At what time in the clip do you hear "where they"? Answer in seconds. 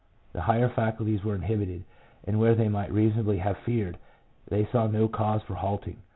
2.39-2.69